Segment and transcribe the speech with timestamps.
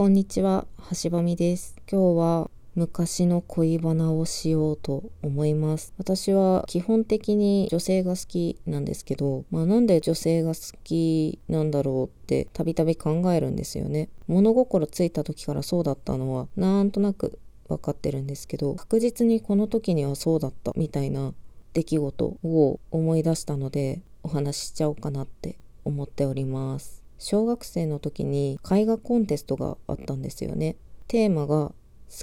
[0.00, 0.66] こんにちは、
[1.02, 1.76] 橋場美です。
[1.86, 5.92] 今日は昔の恋バナをしようと思います。
[5.98, 14.08] 私は基本的に女性が好きなんですけど、まあなんで女性が好きなんだろうってたびたび考えるんですよね。
[14.26, 17.38] 物心ついた時からそうだったのはなんとなく
[17.68, 21.34] 分かってるんですけど、確実にこの時にはそうだったみたいな
[21.74, 26.99] 出来事を思い出したのでお話ししちゃおうかなって思っております。
[27.20, 30.76] 小学生の時に絵画コンテストがあったんですよね。
[31.06, 31.74] テーマが好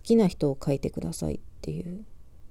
[0.02, 2.04] きな人を描いてくださいっていう。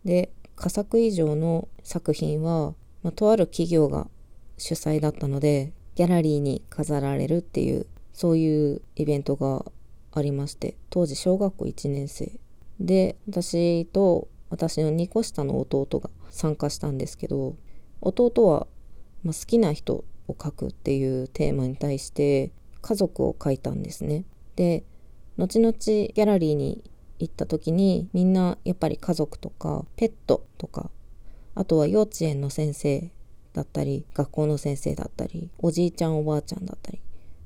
[0.05, 4.07] で、佳作以上の作品は、まあ、とある企業が
[4.59, 9.65] 主催だったので、ギャラリーに飾られるっていう、そういうイベントが
[10.13, 12.39] ありまして、当時小学校1年生
[12.79, 17.57] で、私と私の2個下の弟が参加したんですけど、
[18.01, 18.69] 弟は、
[19.25, 22.51] まあ、好きな人を描くっていうテーマに対して
[22.83, 24.25] 家族を描いたんですね。
[24.55, 24.85] で
[25.37, 26.83] 後々ギャラリーに
[27.19, 30.91] 行った時にみんなやっぱり家族とかペットとか
[31.55, 33.11] あとは幼稚園の先生
[33.53, 37.01] だったり学校の先生だったりおじいちゃんおばあちゃんだったり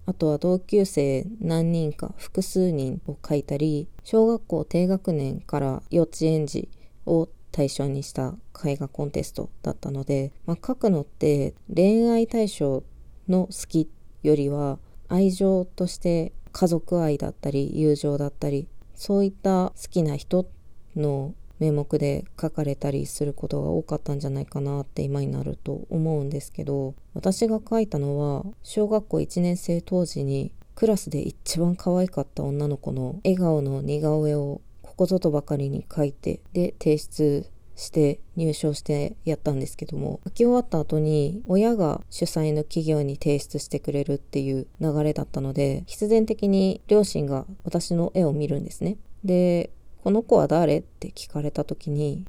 [0.06, 6.68] あとは同級生何人か複数人を描いたり小学校低学年から幼稚園児
[7.06, 8.34] を対象にした
[8.64, 12.82] 絵画コンテストだったので、まあ、書くのって恋愛対象
[13.28, 13.90] の好き
[14.22, 20.46] よりは愛情として家族愛だったり友情だったりそういった好きな人
[20.96, 34.62] の名目で書かれたりすることが多かったんじゃないかなって今になると思うんですけど私が書いたのは小学校1年生当時にクラスで一番可愛かった女の子の笑顔の似顔絵を
[35.00, 48.98] ここぞとばかりに書いてで提出して入賞してやったんですけども書き終わった後に親が主催の企業に提出してくれるっていう流れだったので必然的に両親が私の絵を見るんですね。
[49.24, 49.70] で
[50.04, 52.26] この子は誰って聞かれた時に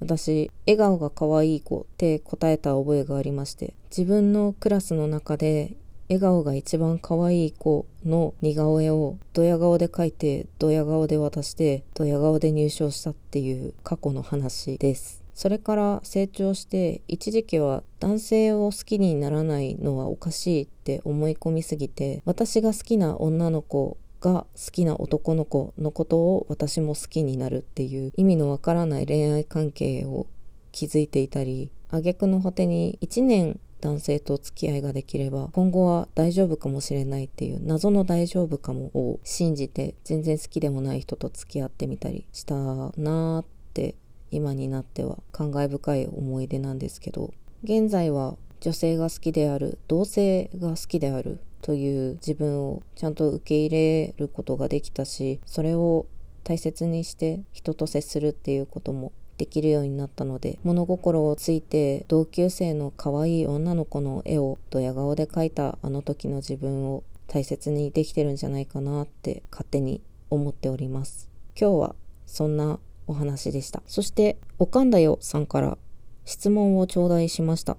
[0.00, 5.76] 私笑顔が可愛い子って答えた覚えがありまして自分のクラスの中で
[6.08, 15.24] 笑顔が一番可愛い子の似顔絵をドヤ顔で描いてドヤ顔で渡してドヤ顔で入賞したっていう過去の話です。
[15.34, 30.28] それから成長して一時期は男性を好きにならないのはおかしいって思い込みすぎて私が好きな女の子が好きな男の子のことを私も好きになるっていう意味のわからない恋愛関係を
[30.70, 43.96] 築いていたり挙句の果てに1年男性と付き合いができれば今後は大丈夫かもしれないっていう謎の大丈夫かもを信じて全然好きでもない人と付き合ってみたりしたなーって
[44.30, 56.06] 今になっては感慨深い思い出なんですけど現在は女性が好きである同性が好きであるという自分をちゃんと受け入れることができたしそれを
[56.42, 70.00] 大切にして人と接するっていうこともできるようになったので物心をついて同級生の可愛い女の子の絵をドヤ顔で描いたあの時の自分を大切にできてるんじゃないかなって勝手に
[70.30, 71.28] 思っております。
[71.58, 71.94] 今日は
[72.26, 73.82] そんなお話でした。
[73.86, 75.78] そしておかんだよさんから
[76.24, 77.76] 質問を頂戴しました。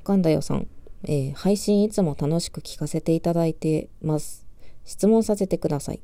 [0.00, 0.66] おかんだよさん、
[1.04, 4.46] えー、配信いつも楽しく聞かせていただいてます。
[4.84, 6.00] 質問させてください。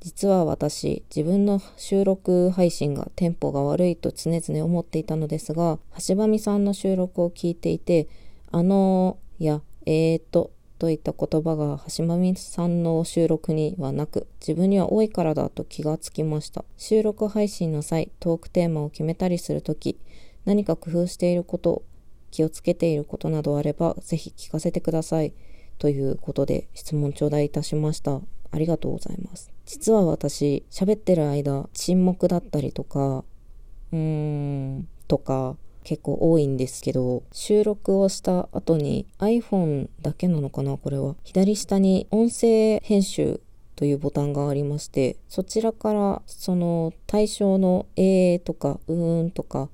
[0.00, 8.08] 実は私、自分の収録配信がテンポが悪いと常々思っていたのですが、橋場美さんの収録を聞いていて、
[8.50, 16.64] あのーや、えーと、といった言葉が橋場美さんの収録にはなく、自分には多いからだと気がつきました。
[16.76, 19.98] 収録配信の際、トークテーマを決めたりするとき、
[20.44, 21.82] 何か工夫していること、
[22.30, 25.32] 気をつけていることなどあれば、ぜひ聞かせてください。
[25.78, 28.20] ということで質問頂戴いたしました。
[28.56, 29.52] ありがとうございます。
[29.66, 33.22] 実は私、喋ってる間、沈黙だったりとか、
[33.92, 33.98] うー
[34.78, 41.16] ん、とか、結構多いんですけど、収録をした後に iPhone だけなのかなこれは。
[41.22, 43.40] 左下に音声編集
[43.76, 49.68] というボタンがありまして、そちらからその対象のえーとかうーんとか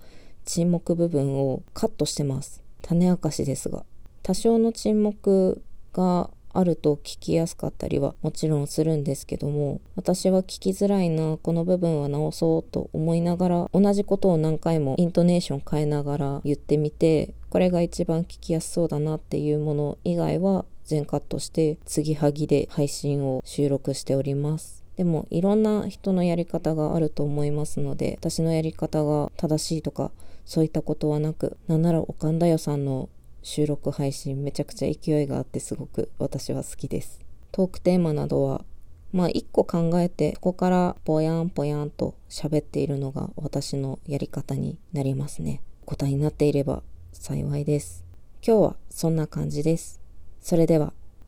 [0.45, 2.63] 沈黙部分をカットしてます。
[2.83, 3.85] 種明かしですが。
[4.23, 5.63] 多少の沈黙
[5.95, 24.83] があると聞きやすかったりはもちろんするんですけども私は聞きづらいなこの部分は直そうと思いながら同じことを何回もイントネーション変えながら言ってみてこれが一番聞きやすそうだなっていうもの以外は全カットして継ぎはぎで配信を収録しております。
[24.97, 30.11] でもいろんな人のやり方があると思いますので私のやり方が正しいとか
[30.45, 33.09] そういったことはなくなんならおかんだよさんの
[33.43, 38.65] 収録配信めちゃくちゃ勢いがあってすごく私は好きですトークテーマなどは
[39.13, 45.61] まあ一個考えて、ここからぽやんぽやんと喋っているのが私のやり方になりますね。
[45.85, 48.05] 答えになっていれば幸いです。
[48.45, 50.01] 今日はそんな感じです。
[50.41, 50.95] それでは